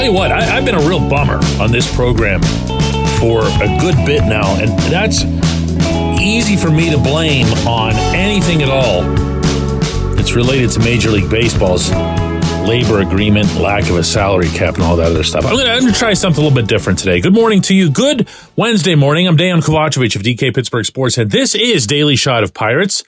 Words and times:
tell 0.00 0.10
you 0.10 0.16
what, 0.16 0.32
I, 0.32 0.40
have 0.40 0.64
been 0.64 0.74
a 0.74 0.88
real 0.88 1.06
bummer 1.10 1.38
on 1.60 1.70
this 1.70 1.94
program 1.94 2.40
for 3.20 3.42
a 3.42 3.78
good 3.80 3.94
bit 4.06 4.24
now, 4.24 4.56
and 4.56 4.70
that's 4.90 5.24
easy 6.18 6.56
for 6.56 6.70
me 6.70 6.90
to 6.90 6.96
blame 6.96 7.46
on 7.68 7.92
anything 8.14 8.62
at 8.62 8.70
all 8.70 9.02
that's 10.14 10.34
related 10.34 10.70
to 10.70 10.80
Major 10.80 11.10
League 11.10 11.28
Baseball's 11.28 11.90
labor 12.66 13.00
agreement, 13.00 13.54
lack 13.56 13.90
of 13.90 13.96
a 13.96 14.02
salary 14.02 14.48
cap, 14.48 14.76
and 14.76 14.84
all 14.84 14.96
that 14.96 15.10
other 15.10 15.22
stuff. 15.22 15.44
I'm 15.44 15.56
going 15.56 15.92
to 15.92 15.92
try 15.92 16.14
something 16.14 16.42
a 16.42 16.48
little 16.48 16.62
bit 16.62 16.66
different 16.66 16.98
today. 16.98 17.20
Good 17.20 17.34
morning 17.34 17.60
to 17.62 17.74
you. 17.74 17.90
Good 17.90 18.26
Wednesday 18.56 18.94
morning. 18.94 19.28
I'm 19.28 19.36
Dejan 19.36 19.60
Kovacevic 19.60 20.16
of 20.16 20.22
DK 20.22 20.54
Pittsburgh 20.54 20.86
Sports, 20.86 21.18
and 21.18 21.30
this 21.30 21.54
is 21.54 21.86
Daily 21.86 22.16
Shot 22.16 22.42
of 22.42 22.54
Pirates. 22.54 23.04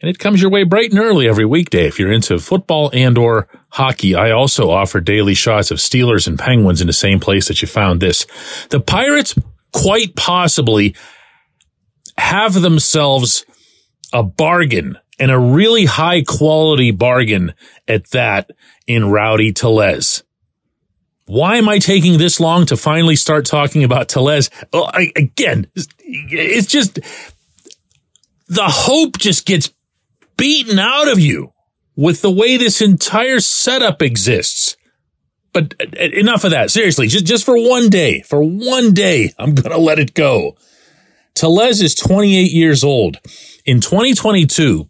And 0.00 0.08
it 0.08 0.18
comes 0.18 0.40
your 0.40 0.50
way 0.50 0.62
bright 0.62 0.90
and 0.90 0.98
early 0.98 1.28
every 1.28 1.44
weekday. 1.44 1.86
If 1.86 1.98
you're 1.98 2.12
into 2.12 2.38
football 2.38 2.90
and 2.94 3.18
or 3.18 3.48
hockey, 3.68 4.14
I 4.14 4.30
also 4.30 4.70
offer 4.70 5.00
daily 5.00 5.34
shots 5.34 5.70
of 5.70 5.78
Steelers 5.78 6.26
and 6.26 6.38
Penguins 6.38 6.80
in 6.80 6.86
the 6.86 6.92
same 6.92 7.20
place 7.20 7.48
that 7.48 7.60
you 7.60 7.68
found 7.68 8.00
this. 8.00 8.26
The 8.70 8.80
Pirates 8.80 9.34
quite 9.72 10.16
possibly 10.16 10.96
have 12.16 12.54
themselves 12.54 13.44
a 14.12 14.22
bargain 14.22 14.96
and 15.18 15.30
a 15.30 15.38
really 15.38 15.84
high 15.84 16.22
quality 16.22 16.90
bargain 16.90 17.52
at 17.86 18.10
that 18.10 18.50
in 18.86 19.10
Rowdy 19.10 19.52
Tellez. 19.52 20.24
Why 21.26 21.56
am 21.56 21.68
I 21.68 21.78
taking 21.78 22.18
this 22.18 22.40
long 22.40 22.66
to 22.66 22.76
finally 22.76 23.16
start 23.16 23.44
talking 23.44 23.84
about 23.84 24.08
Tellez? 24.08 24.50
Well, 24.72 24.90
I, 24.92 25.12
again, 25.14 25.70
it's 25.74 26.66
just 26.66 26.98
the 28.48 28.66
hope 28.66 29.18
just 29.18 29.46
gets 29.46 29.70
beaten 30.40 30.78
out 30.78 31.08
of 31.08 31.18
you 31.18 31.52
with 31.96 32.22
the 32.22 32.30
way 32.30 32.56
this 32.56 32.80
entire 32.80 33.40
setup 33.40 34.00
exists. 34.02 34.76
But 35.52 35.74
uh, 35.80 35.98
enough 36.00 36.44
of 36.44 36.50
that. 36.52 36.70
Seriously, 36.70 37.06
just, 37.08 37.26
just 37.26 37.44
for 37.44 37.56
one 37.56 37.90
day, 37.90 38.22
for 38.22 38.42
one 38.42 38.94
day, 38.94 39.32
I'm 39.38 39.54
going 39.54 39.70
to 39.70 39.78
let 39.78 39.98
it 39.98 40.14
go. 40.14 40.56
Tellez 41.34 41.82
is 41.82 41.94
28 41.94 42.50
years 42.50 42.82
old. 42.82 43.18
In 43.64 43.80
2022, 43.80 44.88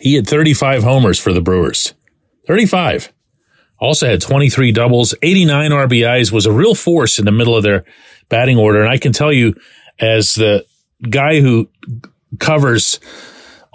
he 0.00 0.14
had 0.14 0.26
35 0.26 0.82
homers 0.82 1.18
for 1.18 1.32
the 1.32 1.40
Brewers. 1.40 1.94
35. 2.46 3.12
Also 3.80 4.08
had 4.08 4.20
23 4.20 4.72
doubles, 4.72 5.14
89 5.22 5.70
RBIs, 5.70 6.32
was 6.32 6.46
a 6.46 6.52
real 6.52 6.74
force 6.74 7.18
in 7.18 7.24
the 7.24 7.32
middle 7.32 7.56
of 7.56 7.62
their 7.62 7.84
batting 8.28 8.58
order. 8.58 8.80
And 8.80 8.90
I 8.90 8.98
can 8.98 9.12
tell 9.12 9.32
you, 9.32 9.54
as 10.00 10.34
the 10.34 10.64
guy 11.08 11.40
who 11.40 11.68
covers 12.40 12.98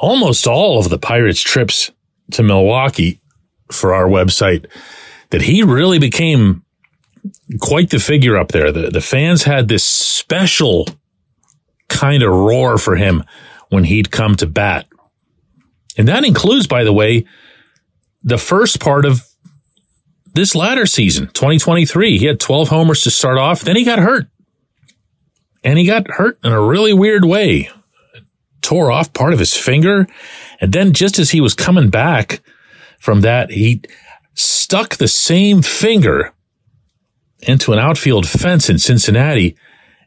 almost 0.03 0.45
all 0.45 0.79
of 0.79 0.89
the 0.89 0.99
Pirates 0.99 1.41
trips 1.41 1.89
to 2.31 2.43
Milwaukee 2.43 3.21
for 3.71 3.93
our 3.93 4.05
website 4.05 4.65
that 5.29 5.43
he 5.43 5.63
really 5.63 5.97
became 5.97 6.63
quite 7.61 7.89
the 7.89 7.99
figure 7.99 8.37
up 8.37 8.49
there. 8.49 8.71
The, 8.73 8.89
the 8.89 8.99
fans 8.99 9.43
had 9.43 9.69
this 9.69 9.85
special 9.85 10.89
kind 11.87 12.21
of 12.21 12.31
roar 12.31 12.77
for 12.77 12.97
him 12.97 13.23
when 13.69 13.85
he'd 13.85 14.11
come 14.11 14.35
to 14.35 14.45
bat. 14.45 14.87
And 15.97 16.09
that 16.09 16.25
includes, 16.25 16.67
by 16.67 16.83
the 16.83 16.93
way, 16.93 17.25
the 18.23 18.37
first 18.37 18.81
part 18.81 19.05
of 19.05 19.25
this 20.33 20.53
latter 20.53 20.85
season, 20.85 21.27
2023. 21.27 22.17
He 22.17 22.25
had 22.25 22.41
12 22.41 22.67
homers 22.67 23.03
to 23.03 23.11
start 23.11 23.37
off. 23.37 23.61
Then 23.61 23.77
he 23.77 23.85
got 23.85 23.99
hurt. 23.99 24.27
And 25.63 25.79
he 25.79 25.85
got 25.85 26.11
hurt 26.11 26.39
in 26.43 26.51
a 26.51 26.61
really 26.61 26.93
weird 26.93 27.23
way 27.23 27.69
tore 28.63 28.91
off 28.91 29.13
part 29.13 29.33
of 29.33 29.39
his 29.39 29.53
finger. 29.53 30.07
And 30.59 30.73
then 30.73 30.93
just 30.93 31.19
as 31.19 31.31
he 31.31 31.41
was 31.41 31.53
coming 31.53 31.89
back 31.89 32.41
from 32.99 33.21
that, 33.21 33.51
he 33.51 33.81
stuck 34.33 34.95
the 34.95 35.07
same 35.07 35.61
finger 35.61 36.33
into 37.41 37.73
an 37.73 37.79
outfield 37.79 38.27
fence 38.27 38.69
in 38.69 38.79
Cincinnati 38.79 39.55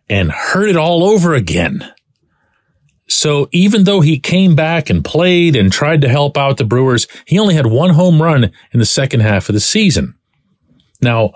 and 0.08 0.32
hurt 0.32 0.68
it 0.68 0.76
all 0.76 1.04
over 1.04 1.34
again. 1.34 1.92
So 3.08 3.48
even 3.52 3.84
though 3.84 4.00
he 4.00 4.18
came 4.18 4.56
back 4.56 4.90
and 4.90 5.04
played 5.04 5.54
and 5.54 5.70
tried 5.70 6.00
to 6.00 6.08
help 6.08 6.36
out 6.36 6.56
the 6.56 6.64
Brewers, 6.64 7.06
he 7.24 7.38
only 7.38 7.54
had 7.54 7.66
one 7.66 7.90
home 7.90 8.20
run 8.20 8.50
in 8.72 8.80
the 8.80 8.86
second 8.86 9.20
half 9.20 9.48
of 9.48 9.54
the 9.54 9.60
season. 9.60 10.16
Now, 11.00 11.32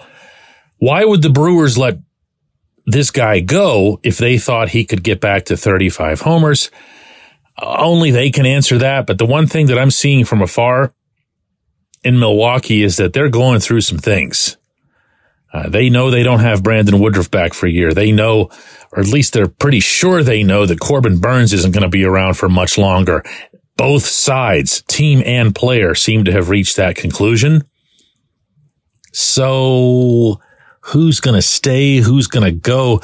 why 0.78 1.04
would 1.04 1.22
the 1.22 1.30
Brewers 1.30 1.78
let 1.78 1.98
this 2.86 3.10
guy 3.10 3.40
go 3.40 4.00
if 4.02 4.18
they 4.18 4.38
thought 4.38 4.70
he 4.70 4.84
could 4.84 5.04
get 5.04 5.20
back 5.20 5.44
to 5.44 5.56
35 5.56 6.22
homers? 6.22 6.70
Only 7.60 8.10
they 8.10 8.30
can 8.30 8.46
answer 8.46 8.78
that. 8.78 9.06
But 9.06 9.18
the 9.18 9.26
one 9.26 9.46
thing 9.46 9.66
that 9.66 9.78
I'm 9.78 9.90
seeing 9.90 10.24
from 10.24 10.42
afar 10.42 10.92
in 12.02 12.18
Milwaukee 12.18 12.82
is 12.82 12.96
that 12.96 13.12
they're 13.12 13.28
going 13.28 13.60
through 13.60 13.82
some 13.82 13.98
things. 13.98 14.56
Uh, 15.52 15.68
they 15.68 15.90
know 15.90 16.10
they 16.10 16.22
don't 16.22 16.40
have 16.40 16.62
Brandon 16.62 17.00
Woodruff 17.00 17.30
back 17.30 17.54
for 17.54 17.66
a 17.66 17.70
year. 17.70 17.92
They 17.92 18.12
know, 18.12 18.50
or 18.92 19.00
at 19.00 19.08
least 19.08 19.32
they're 19.32 19.48
pretty 19.48 19.80
sure 19.80 20.22
they 20.22 20.44
know 20.44 20.64
that 20.64 20.80
Corbin 20.80 21.18
Burnes 21.18 21.52
isn't 21.52 21.72
going 21.72 21.82
to 21.82 21.88
be 21.88 22.04
around 22.04 22.34
for 22.34 22.48
much 22.48 22.78
longer. 22.78 23.24
Both 23.76 24.04
sides, 24.04 24.82
team 24.82 25.22
and 25.26 25.54
player, 25.54 25.94
seem 25.94 26.24
to 26.24 26.32
have 26.32 26.50
reached 26.50 26.76
that 26.76 26.96
conclusion. 26.96 27.64
So 29.12 30.40
who's 30.82 31.18
going 31.18 31.34
to 31.34 31.42
stay? 31.42 31.96
Who's 31.96 32.28
going 32.28 32.44
to 32.44 32.52
go? 32.52 33.00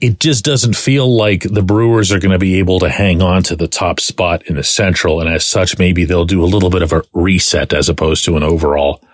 It 0.00 0.18
just 0.18 0.44
doesn't 0.44 0.76
feel 0.76 1.14
like 1.14 1.42
the 1.42 1.62
Brewers 1.62 2.10
are 2.10 2.18
going 2.18 2.32
to 2.32 2.38
be 2.38 2.58
able 2.58 2.78
to 2.80 2.88
hang 2.88 3.20
on 3.20 3.42
to 3.44 3.56
the 3.56 3.68
top 3.68 4.00
spot 4.00 4.42
in 4.46 4.56
the 4.56 4.64
Central. 4.64 5.20
And 5.20 5.28
as 5.28 5.44
such, 5.44 5.78
maybe 5.78 6.04
they'll 6.04 6.24
do 6.24 6.42
a 6.42 6.46
little 6.46 6.70
bit 6.70 6.82
of 6.82 6.92
a 6.92 7.02
reset 7.12 7.74
as 7.74 7.88
opposed 7.88 8.24
to 8.24 8.36
an 8.36 8.42
overall 8.42 9.04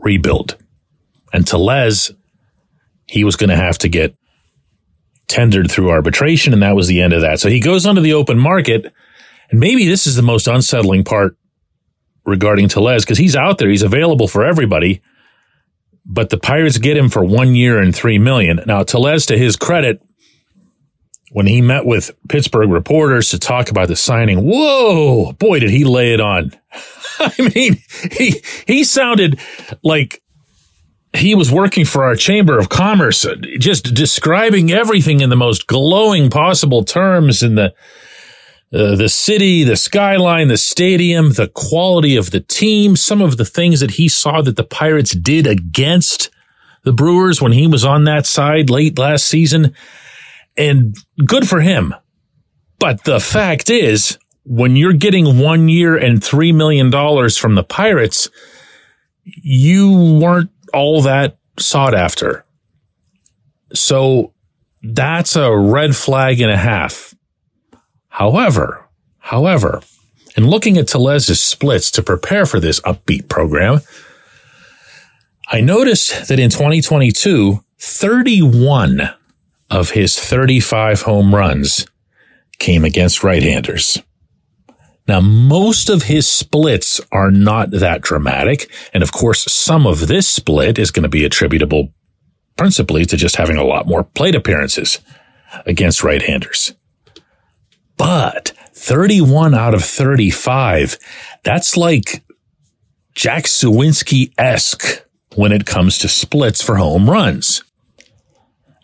rebuild. 0.00 0.56
And 1.32 1.46
Tellez, 1.46 2.12
he 3.06 3.24
was 3.24 3.36
going 3.36 3.50
to 3.50 3.56
have 3.56 3.78
to 3.78 3.88
get 3.88 4.14
tendered 5.28 5.70
through 5.70 5.90
arbitration. 5.90 6.52
And 6.52 6.62
that 6.62 6.76
was 6.76 6.88
the 6.88 7.00
end 7.00 7.14
of 7.14 7.22
that. 7.22 7.40
So 7.40 7.48
he 7.48 7.60
goes 7.60 7.86
onto 7.86 8.02
the 8.02 8.12
open 8.12 8.38
market. 8.38 8.92
And 9.50 9.60
maybe 9.60 9.86
this 9.86 10.06
is 10.06 10.16
the 10.16 10.22
most 10.22 10.46
unsettling 10.46 11.04
part 11.04 11.38
regarding 12.26 12.68
Tellez 12.68 13.04
because 13.04 13.18
he's 13.18 13.36
out 13.36 13.56
there. 13.56 13.70
He's 13.70 13.82
available 13.82 14.28
for 14.28 14.44
everybody. 14.44 15.00
But 16.04 16.28
the 16.28 16.38
Pirates 16.38 16.76
get 16.76 16.98
him 16.98 17.08
for 17.08 17.24
one 17.24 17.54
year 17.54 17.78
and 17.80 17.96
three 17.96 18.18
million. 18.18 18.60
Now, 18.66 18.82
Tellez, 18.82 19.24
to 19.26 19.38
his 19.38 19.56
credit, 19.56 20.02
when 21.30 21.46
he 21.46 21.60
met 21.60 21.84
with 21.84 22.10
Pittsburgh 22.28 22.70
reporters 22.70 23.30
to 23.30 23.38
talk 23.38 23.70
about 23.70 23.88
the 23.88 23.96
signing, 23.96 24.38
whoa, 24.38 25.32
boy, 25.32 25.60
did 25.60 25.70
he 25.70 25.84
lay 25.84 26.12
it 26.12 26.20
on. 26.20 26.52
I 27.18 27.50
mean, 27.54 27.78
he, 28.12 28.42
he 28.66 28.84
sounded 28.84 29.38
like 29.82 30.22
he 31.14 31.34
was 31.34 31.52
working 31.52 31.84
for 31.84 32.04
our 32.04 32.14
Chamber 32.14 32.58
of 32.58 32.68
Commerce, 32.68 33.24
uh, 33.24 33.34
just 33.58 33.94
describing 33.94 34.70
everything 34.70 35.20
in 35.20 35.30
the 35.30 35.36
most 35.36 35.66
glowing 35.66 36.30
possible 36.30 36.84
terms 36.84 37.42
in 37.42 37.56
the, 37.56 37.74
uh, 38.72 38.94
the 38.94 39.08
city, 39.08 39.64
the 39.64 39.76
skyline, 39.76 40.48
the 40.48 40.58
stadium, 40.58 41.32
the 41.32 41.48
quality 41.48 42.16
of 42.16 42.30
the 42.30 42.40
team, 42.40 42.96
some 42.96 43.20
of 43.20 43.36
the 43.36 43.44
things 43.44 43.80
that 43.80 43.92
he 43.92 44.08
saw 44.08 44.42
that 44.42 44.56
the 44.56 44.64
Pirates 44.64 45.12
did 45.12 45.46
against 45.46 46.30
the 46.84 46.92
Brewers 46.92 47.42
when 47.42 47.52
he 47.52 47.66
was 47.66 47.84
on 47.84 48.04
that 48.04 48.26
side 48.26 48.70
late 48.70 48.98
last 48.98 49.24
season 49.24 49.74
and 50.58 50.96
good 51.24 51.48
for 51.48 51.60
him. 51.60 51.94
But 52.78 53.04
the 53.04 53.20
fact 53.20 53.70
is, 53.70 54.18
when 54.44 54.76
you're 54.76 54.92
getting 54.92 55.38
one 55.38 55.68
year 55.68 55.96
and 55.96 56.20
$3 56.20 56.54
million 56.54 56.90
from 57.30 57.54
the 57.54 57.64
Pirates, 57.64 58.28
you 59.24 60.18
weren't 60.20 60.50
all 60.72 61.02
that 61.02 61.38
sought 61.58 61.94
after. 61.94 62.44
So 63.74 64.32
that's 64.82 65.36
a 65.36 65.56
red 65.56 65.94
flag 65.96 66.40
and 66.40 66.50
a 66.50 66.56
half. 66.56 67.14
However, 68.08 68.88
however, 69.18 69.82
in 70.36 70.48
looking 70.48 70.78
at 70.78 70.88
Tellez's 70.88 71.40
splits 71.40 71.90
to 71.92 72.02
prepare 72.02 72.46
for 72.46 72.60
this 72.60 72.80
upbeat 72.80 73.28
program, 73.28 73.80
I 75.50 75.60
noticed 75.60 76.28
that 76.28 76.38
in 76.38 76.50
2022, 76.50 77.62
31 77.78 79.10
of 79.70 79.90
his 79.90 80.18
35 80.18 81.02
home 81.02 81.34
runs 81.34 81.86
came 82.58 82.84
against 82.84 83.22
right-handers. 83.22 84.02
Now, 85.06 85.20
most 85.20 85.88
of 85.88 86.04
his 86.04 86.26
splits 86.26 87.00
are 87.10 87.30
not 87.30 87.70
that 87.70 88.02
dramatic. 88.02 88.70
And 88.92 89.02
of 89.02 89.10
course, 89.10 89.50
some 89.50 89.86
of 89.86 90.06
this 90.06 90.28
split 90.28 90.78
is 90.78 90.90
going 90.90 91.04
to 91.04 91.08
be 91.08 91.24
attributable 91.24 91.94
principally 92.56 93.06
to 93.06 93.16
just 93.16 93.36
having 93.36 93.56
a 93.56 93.64
lot 93.64 93.86
more 93.86 94.04
plate 94.04 94.34
appearances 94.34 94.98
against 95.64 96.04
right-handers. 96.04 96.74
But 97.96 98.52
31 98.74 99.54
out 99.54 99.74
of 99.74 99.82
35, 99.82 100.98
that's 101.42 101.76
like 101.76 102.22
Jack 103.14 103.44
Suwinski-esque 103.44 105.04
when 105.34 105.52
it 105.52 105.66
comes 105.66 105.98
to 105.98 106.08
splits 106.08 106.62
for 106.62 106.76
home 106.76 107.08
runs. 107.08 107.62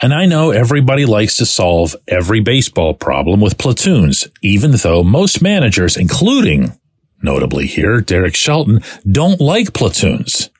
And 0.05 0.13
I 0.13 0.27
know 0.27 0.51
everybody 0.51 1.07
likes 1.07 1.39
to 1.39 1.47
solve 1.47 1.97
every 2.07 2.41
baseball 2.41 2.93
problem 2.93 3.41
with 3.41 3.57
platoons, 3.57 4.29
even 4.43 4.73
though 4.73 5.03
most 5.03 5.41
managers, 5.41 5.97
including 5.97 6.79
notably 7.23 7.67
here, 7.67 8.03
Derek 8.03 8.37
Shelton, 8.37 8.83
don't 9.11 9.41
like 9.41 9.73
platoons. 9.73 10.51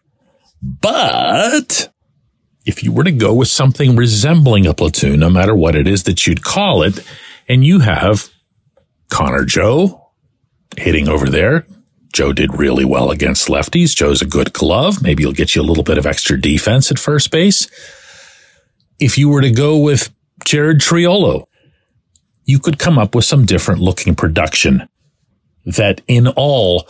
But 0.63 1.93
if 2.65 2.83
you 2.83 2.91
were 2.91 3.05
to 3.05 3.13
go 3.13 3.35
with 3.35 3.49
something 3.49 3.97
resembling 3.97 4.67
a 4.67 4.73
platoon, 4.73 5.21
no 5.21 5.29
matter 5.29 5.55
what 5.55 5.77
it 5.77 5.87
is 5.87 6.05
that 6.05 6.27
you'd 6.27 6.43
call 6.43 6.83
it, 6.83 7.07
and 7.47 7.63
you 7.63 7.81
have 7.81 8.31
Connor 9.11 9.45
Joe 9.45 10.11
hitting 10.79 11.07
over 11.07 11.29
there. 11.29 11.67
Joe 12.15 12.33
did 12.33 12.59
really 12.59 12.87
well 12.87 13.11
against 13.11 13.49
lefties. 13.49 13.95
Joe's 13.95 14.23
a 14.23 14.27
good 14.27 14.55
glove. 14.55 15.03
Maybe 15.03 15.23
he'll 15.23 15.33
get 15.33 15.55
you 15.55 15.61
a 15.61 15.69
little 15.69 15.85
bit 15.85 15.99
of 15.99 16.07
extra 16.07 16.41
defense 16.41 16.91
at 16.91 16.99
first 16.99 17.31
base. 17.31 17.69
If 18.99 19.19
you 19.19 19.29
were 19.29 19.41
to 19.41 19.51
go 19.51 19.79
with 19.79 20.15
Jared 20.45 20.79
Triolo, 20.79 21.47
you 22.45 22.59
could 22.59 22.79
come 22.79 22.99
up 22.99 23.15
with 23.15 23.25
some 23.25 23.47
different 23.47 23.81
looking 23.81 24.15
production 24.15 24.89
that 25.65 26.01
in 26.07 26.29
all 26.29 26.89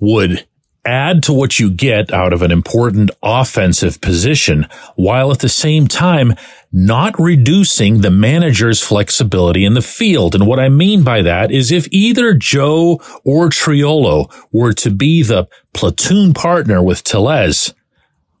would 0.00 0.46
add 0.84 1.22
to 1.22 1.32
what 1.32 1.60
you 1.60 1.70
get 1.70 2.12
out 2.12 2.32
of 2.32 2.40
an 2.40 2.50
important 2.50 3.10
offensive 3.22 4.00
position 4.00 4.66
while 4.96 5.30
at 5.30 5.40
the 5.40 5.48
same 5.48 5.86
time 5.86 6.34
not 6.72 7.18
reducing 7.18 8.00
the 8.00 8.10
manager's 8.10 8.82
flexibility 8.82 9.64
in 9.64 9.74
the 9.74 9.82
field. 9.82 10.34
And 10.34 10.46
what 10.46 10.58
I 10.58 10.68
mean 10.68 11.02
by 11.02 11.22
that 11.22 11.50
is 11.50 11.70
if 11.70 11.88
either 11.90 12.34
Joe 12.34 13.00
or 13.24 13.48
Triolo 13.48 14.32
were 14.52 14.72
to 14.74 14.90
be 14.90 15.22
the 15.22 15.46
platoon 15.74 16.32
partner 16.32 16.82
with 16.82 17.04
Tellez, 17.04 17.74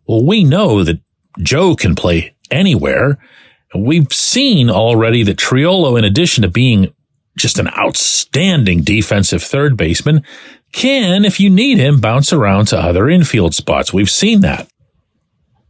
well, 0.06 0.24
we 0.24 0.42
know 0.44 0.84
that 0.84 1.00
Joe 1.40 1.74
can 1.74 1.94
play 1.94 2.34
anywhere. 2.50 3.18
We've 3.74 4.12
seen 4.12 4.70
already 4.70 5.22
that 5.24 5.36
Triolo, 5.36 5.98
in 5.98 6.04
addition 6.04 6.42
to 6.42 6.48
being 6.48 6.92
just 7.36 7.58
an 7.58 7.68
outstanding 7.78 8.82
defensive 8.82 9.42
third 9.42 9.76
baseman, 9.76 10.22
can, 10.72 11.24
if 11.24 11.40
you 11.40 11.50
need 11.50 11.78
him, 11.78 12.00
bounce 12.00 12.32
around 12.32 12.66
to 12.66 12.78
other 12.78 13.08
infield 13.08 13.54
spots. 13.54 13.92
We've 13.92 14.10
seen 14.10 14.40
that. 14.40 14.68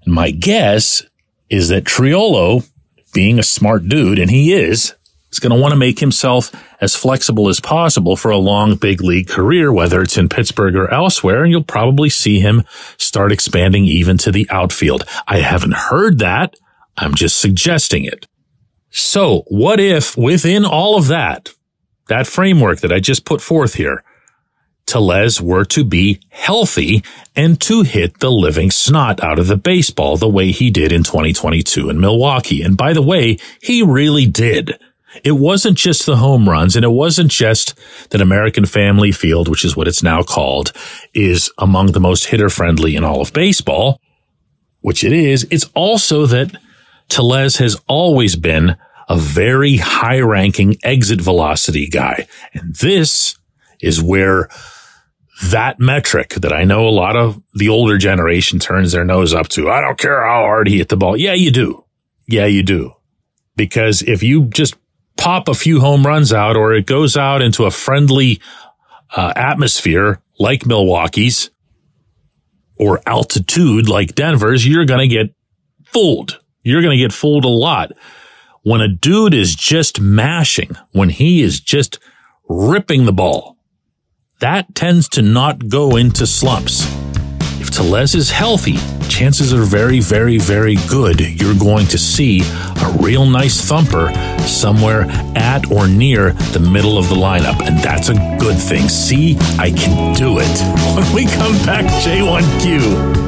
My 0.07 0.31
guess 0.31 1.03
is 1.51 1.69
that 1.69 1.85
Triolo, 1.85 2.69
being 3.13 3.39
a 3.39 3.43
smart 3.43 3.89
dude, 3.89 4.19
and 4.19 4.31
he 4.31 4.53
is, 4.53 4.95
is 5.31 5.39
going 5.39 5.55
to 5.55 5.61
want 5.61 5.73
to 5.73 5.79
make 5.79 5.99
himself 5.99 6.51
as 6.81 6.97
flexible 6.97 7.49
as 7.49 7.61
possible 7.61 8.17
for 8.17 8.31
a 8.31 8.39
long 8.39 8.77
big 8.77 9.03
league 9.03 9.29
career, 9.29 9.73
whether 9.73 10.01
it's 10.01 10.17
in 10.17 10.29
Pittsburgh 10.29 10.77
or 10.77 10.93
elsewhere. 10.93 11.43
And 11.43 11.51
you'll 11.51 11.63
probably 11.63 12.09
see 12.09 12.41
him 12.41 12.65
start 12.97 13.33
expanding 13.33 13.85
even 13.85 14.19
to 14.19 14.33
the 14.33 14.49
outfield. 14.51 15.05
I 15.27 15.39
haven't 15.39 15.75
heard 15.75 16.19
that. 16.21 16.55
I'm 17.01 17.15
just 17.15 17.39
suggesting 17.39 18.05
it. 18.05 18.27
So 18.91 19.45
what 19.49 19.81
if 19.81 20.17
within 20.17 20.65
all 20.65 20.97
of 20.97 21.09
that, 21.09 21.51
that 22.09 22.27
framework 22.27 22.81
that 22.81 22.93
I 22.93 23.01
just 23.01 23.25
put 23.25 23.41
forth 23.41 23.75
here, 23.75 24.03
Tellez 24.87 25.41
were 25.41 25.67
to 25.67 25.85
be 25.85 26.19
healthy 26.31 27.05
and 27.37 27.61
to 27.61 27.83
hit 27.83 28.21
the 28.21 28.31
living 28.31 28.71
snot 28.71 29.23
out 29.23 29.39
of 29.39 29.47
the 29.47 29.57
baseball 29.57 30.17
the 30.17 30.29
way 30.29 30.51
he 30.51 30.71
did 30.71 30.93
in 30.93 31.03
2022 31.05 31.91
in 31.91 32.01
Milwaukee. 32.01 32.63
And 32.63 32.77
by 32.77 32.95
the 32.95 33.03
way, 33.03 33.39
he 33.61 33.83
really 33.83 34.27
did. 34.27 34.79
It 35.25 35.33
wasn't 35.33 35.77
just 35.77 36.07
the 36.07 36.17
home 36.17 36.49
runs 36.49 36.75
and 36.75 36.85
it 36.85 36.91
wasn't 36.91 37.31
just 37.31 37.79
that 38.11 38.21
American 38.21 38.65
Family 38.65 39.13
Field, 39.13 39.49
which 39.49 39.65
is 39.65 39.77
what 39.77 39.89
it's 39.89 40.03
now 40.03 40.23
called, 40.23 40.73
is 41.13 41.53
among 41.59 41.93
the 41.93 42.01
most 42.01 42.27
hitter 42.27 42.49
friendly 42.49 42.97
in 42.97 43.05
all 43.05 43.21
of 43.21 43.33
baseball, 43.33 44.01
which 44.81 45.05
it 45.05 45.13
is. 45.13 45.47
It's 45.51 45.69
also 45.75 46.27
that 46.27 46.57
Tellez 47.09 47.57
has 47.57 47.81
always 47.87 48.37
been 48.37 48.77
a 49.09 49.17
very 49.17 49.77
high 49.79 50.21
ranking 50.21 50.77
exit 50.83 51.21
velocity 51.21 51.89
guy. 51.89 52.27
And 52.53 52.75
this 52.75 53.37
is 53.81 54.03
where 54.03 54.49
that 55.45 55.79
metric 55.79 56.31
that 56.35 56.53
I 56.53 56.65
know 56.65 56.87
a 56.87 56.91
lot 56.91 57.17
of 57.17 57.43
the 57.55 57.69
older 57.69 57.97
generation 57.97 58.59
turns 58.59 58.93
their 58.93 59.05
nose 59.05 59.33
up 59.33 59.49
to. 59.51 59.71
I 59.71 59.81
don't 59.81 59.99
care 59.99 60.27
how 60.27 60.43
hard 60.43 60.69
he 60.69 60.79
hit 60.79 60.89
the 60.89 60.97
ball. 60.97 61.17
Yeah, 61.17 61.35
you 61.35 61.51
do. 61.51 61.85
Yeah, 62.27 62.47
you 62.47 62.63
do. 62.63 62.93
Because 63.57 64.03
if 64.03 64.23
you 64.23 64.47
just 64.47 64.75
pop 65.17 65.49
a 65.49 65.55
few 65.55 65.81
home 65.81 66.07
runs 66.07 66.33
out 66.33 66.57
or 66.57 66.75
it 66.75 66.87
goes 66.87 67.17
out 67.17 67.41
into 67.41 67.65
a 67.65 67.71
friendly 67.71 68.41
uh, 69.17 69.33
atmosphere 69.35 70.21
like 70.39 70.67
Milwaukee's 70.67 71.51
or 72.77 73.01
altitude 73.07 73.89
like 73.89 74.15
Denver's, 74.15 74.67
you're 74.67 74.85
going 74.85 75.09
to 75.09 75.15
get 75.15 75.35
fooled. 75.87 76.41
You're 76.69 76.83
going 76.83 76.97
to 76.97 77.03
get 77.03 77.13
fooled 77.13 77.45
a 77.45 77.49
lot. 77.49 77.93
When 78.63 78.81
a 78.81 78.89
dude 78.89 79.33
is 79.33 79.55
just 79.55 80.01
mashing, 80.01 80.77
when 80.93 81.09
he 81.09 81.41
is 81.41 81.61
just 81.61 81.99
ripping 82.49 83.07
the 83.07 83.13
ball, 83.13 83.57
that 84.41 84.75
tends 84.75 85.09
to 85.11 85.23
not 85.23 85.69
go 85.69 85.97
into 85.97 86.27
slumps. 86.27 86.87
If 87.61 87.71
Tellez 87.71 88.15
is 88.15 88.31
healthy, 88.31 88.77
chances 89.09 89.53
are 89.53 89.63
very, 89.63 90.01
very, 90.01 90.39
very 90.39 90.77
good 90.89 91.21
you're 91.21 91.59
going 91.59 91.87
to 91.89 91.99
see 91.99 92.43
a 92.43 92.97
real 93.01 93.27
nice 93.27 93.61
thumper 93.61 94.13
somewhere 94.41 95.07
at 95.35 95.71
or 95.73 95.89
near 95.89 96.33
the 96.53 96.61
middle 96.61 96.99
of 96.99 97.09
the 97.09 97.17
lineup. 97.17 97.67
And 97.67 97.79
that's 97.79 98.11
a 98.11 98.37
good 98.39 98.59
thing. 98.59 98.89
See, 98.89 99.37
I 99.59 99.71
can 99.71 100.15
do 100.15 100.39
it. 100.39 100.49
When 100.99 101.15
we 101.15 101.27
come 101.27 101.53
back, 101.65 101.85
J1Q. 102.05 103.28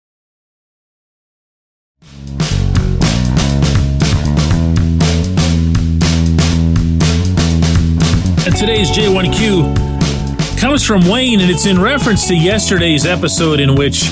Today's 8.57 8.91
J1Q 8.91 10.59
comes 10.59 10.85
from 10.85 11.07
Wayne, 11.07 11.39
and 11.39 11.49
it's 11.49 11.65
in 11.65 11.81
reference 11.81 12.27
to 12.27 12.35
yesterday's 12.35 13.05
episode 13.05 13.59
in 13.59 13.75
which 13.75 14.03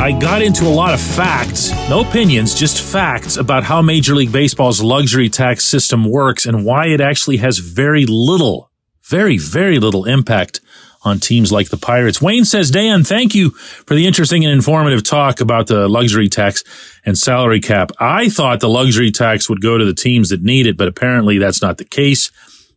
I 0.00 0.16
got 0.18 0.40
into 0.40 0.64
a 0.64 0.72
lot 0.72 0.94
of 0.94 1.00
facts, 1.00 1.70
no 1.90 2.00
opinions, 2.00 2.54
just 2.54 2.80
facts 2.80 3.36
about 3.36 3.64
how 3.64 3.82
Major 3.82 4.14
League 4.14 4.32
Baseball's 4.32 4.82
luxury 4.82 5.28
tax 5.28 5.64
system 5.64 6.04
works 6.04 6.46
and 6.46 6.64
why 6.64 6.86
it 6.86 7.00
actually 7.00 7.38
has 7.38 7.58
very 7.58 8.06
little, 8.06 8.70
very, 9.02 9.36
very 9.36 9.78
little 9.78 10.06
impact 10.06 10.60
on 11.02 11.20
teams 11.20 11.52
like 11.52 11.68
the 11.68 11.76
Pirates. 11.76 12.22
Wayne 12.22 12.46
says, 12.46 12.70
Dan, 12.70 13.04
thank 13.04 13.34
you 13.34 13.50
for 13.50 13.94
the 13.94 14.06
interesting 14.06 14.44
and 14.44 14.52
informative 14.52 15.02
talk 15.02 15.40
about 15.40 15.66
the 15.66 15.88
luxury 15.88 16.28
tax 16.28 16.64
and 17.04 17.18
salary 17.18 17.60
cap. 17.60 17.92
I 18.00 18.30
thought 18.30 18.60
the 18.60 18.68
luxury 18.68 19.10
tax 19.10 19.50
would 19.50 19.60
go 19.60 19.76
to 19.76 19.84
the 19.84 19.94
teams 19.94 20.30
that 20.30 20.42
need 20.42 20.66
it, 20.66 20.78
but 20.78 20.88
apparently 20.88 21.36
that's 21.36 21.60
not 21.60 21.76
the 21.76 21.84
case 21.84 22.30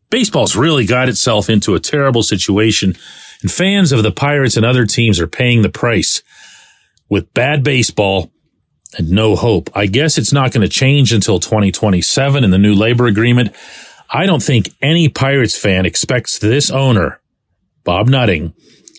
baseball's 0.09 0.55
really 0.55 0.85
got 0.85 1.09
itself 1.09 1.49
into 1.49 1.75
a 1.75 1.79
terrible 1.79 2.23
situation 2.23 2.95
and 3.41 3.51
fans 3.51 3.91
of 3.91 4.03
the 4.03 4.11
Pirates 4.11 4.57
and 4.57 4.65
other 4.65 4.85
teams 4.85 5.19
are 5.19 5.27
paying 5.27 5.61
the 5.61 5.69
price 5.69 6.23
with 7.09 7.33
bad 7.33 7.63
baseball 7.63 8.31
and 8.97 9.11
no 9.11 9.35
hope. 9.35 9.69
I 9.75 9.85
guess 9.85 10.17
it's 10.17 10.33
not 10.33 10.51
going 10.51 10.67
to 10.67 10.69
change 10.69 11.13
until 11.13 11.39
2027 11.39 12.43
in 12.43 12.51
the 12.51 12.57
new 12.57 12.73
labor 12.73 13.05
agreement. 13.05 13.55
I 14.09 14.25
don't 14.25 14.41
think 14.41 14.69
any 14.81 15.09
Pirates 15.09 15.57
fan 15.57 15.85
expects 15.85 16.39
this 16.39 16.71
owner, 16.71 17.21
Bob 17.83 18.07
Nutting, 18.07 18.53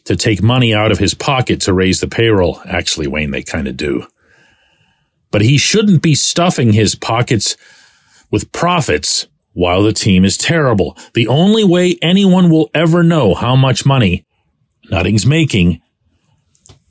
to 0.04 0.16
take 0.16 0.42
money 0.42 0.74
out 0.74 0.92
of 0.92 0.98
his 0.98 1.14
pocket 1.14 1.60
to 1.62 1.72
raise 1.72 2.00
the 2.00 2.08
payroll. 2.08 2.60
Actually, 2.66 3.08
Wayne, 3.08 3.30
they 3.30 3.42
kind 3.42 3.66
of 3.66 3.76
do. 3.76 4.06
But 5.30 5.42
he 5.42 5.58
shouldn't 5.58 6.02
be 6.02 6.14
stuffing 6.14 6.72
his 6.72 6.94
pockets 6.94 7.56
with 8.30 8.52
profits 8.52 9.26
while 9.58 9.82
the 9.82 9.92
team 9.92 10.24
is 10.24 10.36
terrible. 10.36 10.96
The 11.14 11.26
only 11.26 11.64
way 11.64 11.98
anyone 12.00 12.48
will 12.48 12.70
ever 12.72 13.02
know 13.02 13.34
how 13.34 13.56
much 13.56 13.84
money 13.84 14.24
Nutting's 14.88 15.26
making 15.26 15.82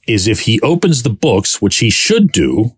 is 0.06 0.28
if 0.28 0.42
he 0.42 0.60
opens 0.60 1.04
the 1.04 1.10
books, 1.10 1.62
which 1.62 1.78
he 1.78 1.90
should 1.90 2.30
do 2.34 2.76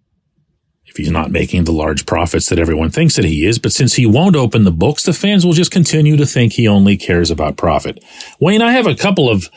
if 0.86 0.96
he's 0.96 1.10
not 1.10 1.32
making 1.32 1.64
the 1.64 1.72
large 1.72 2.06
profits 2.06 2.50
that 2.50 2.60
everyone 2.60 2.92
thinks 2.92 3.16
that 3.16 3.26
he 3.26 3.48
is. 3.48 3.58
But 3.58 3.72
since 3.72 3.96
he 3.96 4.06
won't 4.06 4.36
open 4.36 4.64
the 4.64 4.72
books, 4.72 5.02
the 5.02 5.12
fans 5.12 5.44
will 5.44 5.54
just 5.54 5.72
continue 5.72 6.18
to 6.18 6.26
think 6.26 6.54
he 6.54 6.68
only 6.68 6.96
cares 6.96 7.32
about 7.32 7.58
profit. 7.58 8.04
Wayne, 8.40 8.62
I 8.62 8.74
have 8.74 8.86
a 8.86 8.96
couple 8.96 9.28
of 9.28 9.50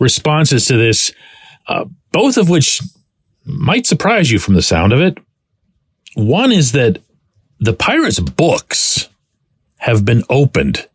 responses 0.00 0.64
to 0.64 0.78
this, 0.78 1.12
uh, 1.66 1.84
both 2.10 2.38
of 2.38 2.48
which 2.48 2.80
might 3.44 3.86
surprise 3.86 4.30
you 4.30 4.38
from 4.38 4.54
the 4.54 4.62
sound 4.62 4.94
of 4.94 5.00
it. 5.02 5.18
One 6.14 6.52
is 6.52 6.72
that 6.72 7.02
the 7.60 7.74
Pirates 7.74 8.18
books 8.18 9.10
have 9.78 10.04
been 10.04 10.22
opened 10.28 10.88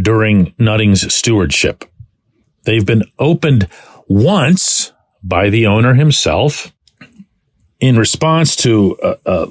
during 0.00 0.54
Nutting's 0.58 1.12
stewardship. 1.14 1.84
They've 2.64 2.86
been 2.86 3.04
opened 3.18 3.68
once 4.08 4.92
by 5.22 5.50
the 5.50 5.66
owner 5.66 5.94
himself 5.94 6.72
in 7.80 7.98
response 7.98 8.56
to 8.56 8.96
a, 9.02 9.16
a 9.26 9.46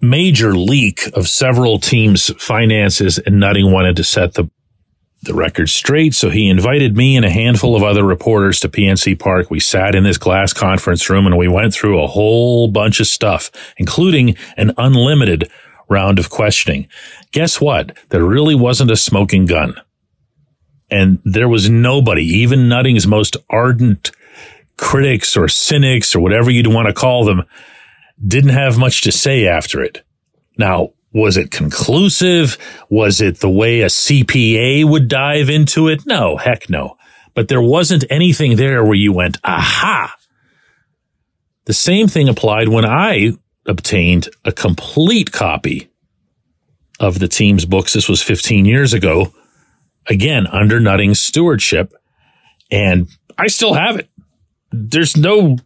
major 0.00 0.54
leak 0.54 1.06
of 1.14 1.28
several 1.28 1.78
teams' 1.78 2.32
finances, 2.42 3.18
and 3.18 3.38
Nutting 3.38 3.72
wanted 3.72 3.96
to 3.96 4.04
set 4.04 4.34
the 4.34 4.50
the 5.22 5.34
record 5.34 5.68
straight. 5.68 6.14
So 6.14 6.30
he 6.30 6.48
invited 6.48 6.96
me 6.96 7.16
and 7.16 7.24
a 7.24 7.30
handful 7.30 7.74
of 7.74 7.82
other 7.82 8.04
reporters 8.04 8.60
to 8.60 8.68
PNC 8.68 9.18
Park. 9.18 9.50
We 9.50 9.58
sat 9.60 9.94
in 9.94 10.04
this 10.04 10.18
glass 10.18 10.52
conference 10.52 11.10
room 11.10 11.26
and 11.26 11.36
we 11.36 11.48
went 11.48 11.74
through 11.74 12.00
a 12.00 12.06
whole 12.06 12.68
bunch 12.68 13.00
of 13.00 13.06
stuff, 13.06 13.50
including 13.76 14.36
an 14.56 14.72
unlimited 14.78 15.50
round 15.88 16.18
of 16.18 16.30
questioning. 16.30 16.88
Guess 17.32 17.60
what? 17.60 17.96
There 18.10 18.24
really 18.24 18.54
wasn't 18.54 18.90
a 18.90 18.96
smoking 18.96 19.46
gun. 19.46 19.74
And 20.90 21.20
there 21.24 21.48
was 21.48 21.68
nobody, 21.68 22.24
even 22.24 22.68
Nutting's 22.68 23.06
most 23.06 23.36
ardent 23.50 24.10
critics 24.76 25.36
or 25.36 25.48
cynics 25.48 26.14
or 26.14 26.20
whatever 26.20 26.50
you'd 26.50 26.66
want 26.66 26.86
to 26.86 26.94
call 26.94 27.24
them 27.24 27.44
didn't 28.24 28.50
have 28.50 28.78
much 28.78 29.02
to 29.02 29.12
say 29.12 29.46
after 29.46 29.82
it. 29.82 30.02
Now, 30.56 30.90
was 31.12 31.36
it 31.36 31.50
conclusive? 31.50 32.58
Was 32.90 33.20
it 33.20 33.40
the 33.40 33.50
way 33.50 33.80
a 33.80 33.86
CPA 33.86 34.88
would 34.88 35.08
dive 35.08 35.48
into 35.48 35.88
it? 35.88 36.06
No, 36.06 36.36
heck 36.36 36.68
no. 36.68 36.96
But 37.34 37.48
there 37.48 37.62
wasn't 37.62 38.04
anything 38.10 38.56
there 38.56 38.84
where 38.84 38.94
you 38.94 39.12
went, 39.12 39.38
aha. 39.44 40.14
The 41.66 41.72
same 41.74 42.08
thing 42.08 42.28
applied 42.28 42.68
when 42.68 42.84
I 42.84 43.32
obtained 43.68 44.28
a 44.44 44.52
complete 44.52 45.30
copy 45.30 45.88
of 46.98 47.20
the 47.20 47.28
team's 47.28 47.64
books. 47.64 47.92
This 47.92 48.08
was 48.08 48.22
15 48.22 48.64
years 48.64 48.92
ago. 48.92 49.32
Again, 50.08 50.46
under 50.48 50.80
Nutting's 50.80 51.20
stewardship. 51.20 51.94
And 52.70 53.08
I 53.36 53.46
still 53.46 53.74
have 53.74 53.98
it 53.98 54.10
there's 54.70 55.16
no 55.16 55.56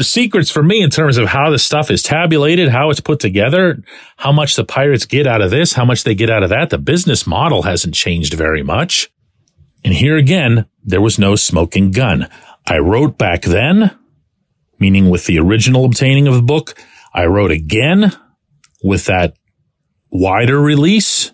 secrets 0.00 0.50
for 0.50 0.62
me 0.62 0.82
in 0.82 0.90
terms 0.90 1.16
of 1.16 1.28
how 1.28 1.50
the 1.50 1.58
stuff 1.58 1.90
is 1.90 2.02
tabulated, 2.02 2.68
how 2.68 2.90
it's 2.90 3.00
put 3.00 3.20
together, 3.20 3.82
how 4.16 4.32
much 4.32 4.54
the 4.56 4.64
pirates 4.64 5.06
get 5.06 5.26
out 5.26 5.40
of 5.40 5.50
this, 5.50 5.72
how 5.72 5.84
much 5.84 6.04
they 6.04 6.14
get 6.14 6.30
out 6.30 6.42
of 6.42 6.50
that. 6.50 6.70
The 6.70 6.78
business 6.78 7.26
model 7.26 7.62
hasn't 7.62 7.94
changed 7.94 8.34
very 8.34 8.62
much. 8.62 9.10
And 9.84 9.94
here 9.94 10.16
again, 10.16 10.66
there 10.84 11.00
was 11.00 11.18
no 11.18 11.36
smoking 11.36 11.92
gun. 11.92 12.28
I 12.66 12.78
wrote 12.78 13.16
back 13.16 13.42
then, 13.42 13.96
meaning 14.78 15.08
with 15.08 15.26
the 15.26 15.38
original 15.38 15.84
obtaining 15.84 16.26
of 16.26 16.34
the 16.34 16.42
book. 16.42 16.74
I 17.16 17.26
wrote 17.26 17.50
again 17.50 18.12
with 18.84 19.06
that 19.06 19.34
wider 20.10 20.60
release. 20.60 21.32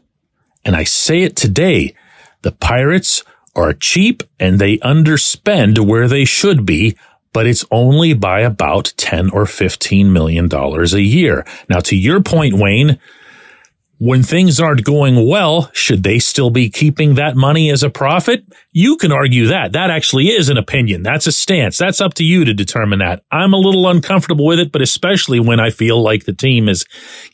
And 0.65 0.75
I 0.75 0.85
say 0.85 1.23
it 1.23 1.37
today. 1.37 1.95
The 2.41 2.53
pirates 2.53 3.25
are 3.55 3.75
cheap 3.75 4.23
and 4.41 4.59
they 4.59 4.79
underspend 4.79 5.87
where 5.87 6.09
they 6.09 6.25
should 6.25 6.65
be 6.65 6.97
but 7.33 7.47
it's 7.47 7.65
only 7.71 8.13
by 8.13 8.41
about 8.41 8.93
10 8.97 9.31
or 9.31 9.47
15 9.47 10.13
million 10.13 10.49
dollars 10.49 10.93
a 10.93 11.03
year. 11.03 11.47
Now, 11.69 11.81
to 11.81 11.97
your 11.97 12.21
point, 12.21 12.55
Wayne, 12.55 12.99
when 14.05 14.25
things 14.25 14.59
aren't 14.59 14.83
going 14.83 15.29
well, 15.29 15.71
should 15.73 16.03
they 16.03 16.19
still 16.19 16.51
be 16.51 16.69
keeping 16.69 17.15
that 17.15 17.37
money 17.37 17.71
as 17.71 17.85
a 17.85 17.89
profit? 17.89 18.45
You 18.73 18.97
can 18.97 19.13
argue 19.13 19.47
that. 19.47 19.71
That 19.71 19.91
actually 19.91 20.27
is 20.31 20.49
an 20.49 20.57
opinion. 20.57 21.05
That's 21.05 21.29
a 21.29 21.31
stance. 21.31 21.79
That's 21.79 22.01
up 22.01 22.15
to 22.15 22.25
you 22.25 22.45
to 22.45 22.53
determine 22.53 22.99
that. 22.99 23.23
I'm 23.31 23.53
a 23.53 23.59
little 23.59 23.89
uncomfortable 23.89 24.45
with 24.45 24.59
it, 24.59 24.73
but 24.73 24.83
especially 24.83 25.39
when 25.39 25.61
I 25.61 25.71
feel 25.71 26.03
like 26.03 26.25
the 26.25 26.33
team 26.33 26.69
is 26.69 26.85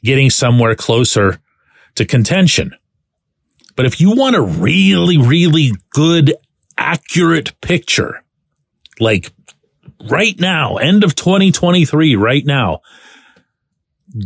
getting 0.04 0.28
somewhere 0.28 0.75
closer 0.75 1.40
to 1.94 2.04
contention. 2.04 2.75
But 3.75 3.87
if 3.87 3.98
you 3.98 4.10
want 4.14 4.37
a 4.37 4.42
really, 4.42 5.16
really 5.16 5.72
good, 5.92 6.34
accurate 6.76 7.58
picture, 7.62 8.22
like 9.00 9.32
right 10.10 10.38
now, 10.38 10.76
end 10.76 11.02
of 11.02 11.14
2023, 11.14 12.14
right 12.14 12.44
now, 12.44 12.80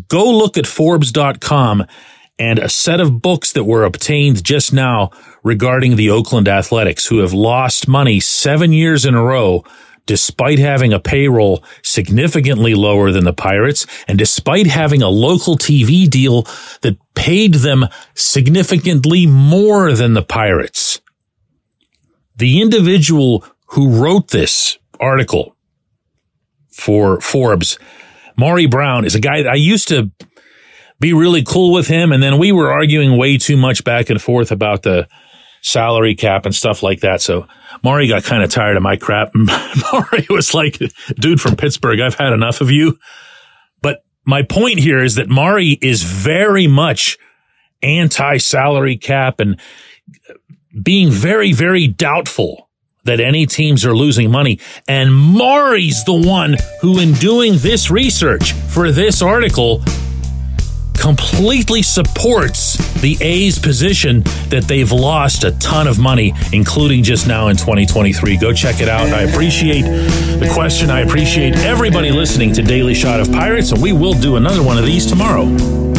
go 0.09 0.29
look 0.29 0.59
at 0.59 0.67
Forbes.com 0.67 1.87
and 2.43 2.59
a 2.59 2.69
set 2.69 2.99
of 2.99 3.23
books 3.23 3.53
that 3.53 3.63
were 3.63 3.85
obtained 3.85 4.43
just 4.43 4.73
now 4.73 5.13
regarding 5.45 5.95
the 5.95 6.11
Oakland 6.11 6.49
Athletics, 6.49 7.07
who 7.07 7.19
have 7.19 7.33
lost 7.33 7.87
money 7.87 8.19
seven 8.19 8.73
years 8.73 9.05
in 9.05 9.15
a 9.15 9.23
row 9.23 9.63
despite 10.07 10.59
having 10.59 10.93
a 10.93 10.99
payroll 10.99 11.63
significantly 11.83 12.75
lower 12.75 13.13
than 13.13 13.23
the 13.23 13.33
Pirates 13.33 13.87
and 14.09 14.19
despite 14.19 14.67
having 14.67 15.03
a 15.03 15.09
local 15.09 15.57
TV 15.57 16.11
deal 16.11 16.43
that 16.81 16.99
paid 17.15 17.55
them 17.55 17.87
significantly 18.15 19.25
more 19.25 19.93
than 19.93 20.15
the 20.15 20.23
Pirates. 20.25 21.01
The 22.35 22.61
individual 22.61 23.45
who 23.67 24.03
wrote 24.03 24.31
this 24.31 24.79
article 24.99 25.55
for 26.73 27.21
Forbes. 27.21 27.79
Maury 28.37 28.67
Brown 28.67 29.05
is 29.05 29.15
a 29.15 29.21
guy 29.21 29.45
that 29.45 29.53
I 29.53 29.55
used 29.55 29.87
to 29.89 30.11
be 31.03 31.13
really 31.13 31.43
cool 31.43 31.73
with 31.73 31.89
him. 31.89 32.13
And 32.13 32.23
then 32.23 32.39
we 32.39 32.53
were 32.53 32.73
arguing 32.73 33.19
way 33.19 33.37
too 33.37 33.59
much 33.59 33.85
back 33.85 34.09
and 34.09 34.23
forth 34.23 34.51
about 34.51 34.83
the 34.83 35.09
salary 35.61 36.15
cap 36.15 36.47
and 36.47 36.55
stuff 36.55 36.83
like 36.83 37.01
that. 37.01 37.21
So 37.21 37.47
Maury 37.83 38.09
got 38.09 38.25
kind 38.25 38.43
of 38.43 38.51
tired 38.51 38.77
of 38.77 38.83
my 38.83 38.97
crap. 38.97 39.33
Maury 39.35 40.27
was 40.31 40.55
like, 40.55 40.81
dude 41.17 41.41
from 41.41 41.57
Pittsburgh, 41.57 42.01
I've 42.01 42.15
had 42.15 42.33
enough 42.33 42.61
of 42.61 42.71
you. 42.71 42.99
But 43.83 44.05
my 44.25 44.43
point 44.43 44.79
here 44.79 45.03
is 45.03 45.17
that 45.17 45.29
Maury 45.29 45.79
is 45.83 46.03
very 46.03 46.67
much 46.67 47.19
anti 47.83 48.39
salary 48.39 48.97
cap 48.97 49.41
and 49.41 49.61
being 50.83 51.11
very, 51.11 51.53
very 51.53 51.87
doubtful 51.87 52.71
that 53.05 53.19
any 53.19 53.47
teams 53.47 53.85
are 53.85 53.97
losing 53.97 54.31
money. 54.31 54.61
And 54.87 55.13
Maury's 55.13 56.05
the 56.05 56.15
one 56.15 56.57
who, 56.81 57.01
in 57.01 57.13
doing 57.15 57.55
this 57.57 57.91
research 57.91 58.53
for 58.53 58.93
this 58.93 59.21
article, 59.21 59.83
completely 61.03 61.83
supports 61.83 62.77
the 63.01 63.19
A's 63.21 63.59
position 63.59 64.23
that 64.51 64.65
they've 64.69 64.93
lost 64.93 65.43
a 65.43 65.51
ton 65.59 65.89
of 65.89 65.99
money, 65.99 66.33
including 66.53 67.03
just 67.03 67.27
now 67.27 67.49
in 67.49 67.57
2023. 67.57 68.37
Go 68.37 68.53
check 68.53 68.81
it 68.81 68.89
out. 68.89 69.09
I 69.09 69.23
appreciate 69.23 69.83
the 69.83 70.49
question. 70.55 70.91
I 70.91 71.01
appreciate 71.01 71.57
everybody 71.57 72.13
listening 72.13 72.53
to 72.53 72.63
Daily 72.63 72.95
Shot 72.95 73.19
of 73.19 73.33
Pirates, 73.33 73.73
and 73.73 73.83
we 73.83 73.93
will 73.93 74.15
do 74.15 74.37
another 74.37 74.63
one 74.63 74.79
of 74.79 74.87
these 74.87 75.05
tomorrow. 75.05 75.92